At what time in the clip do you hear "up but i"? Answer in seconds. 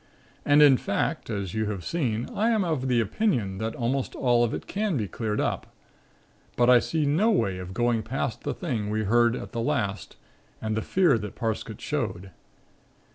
5.39-6.79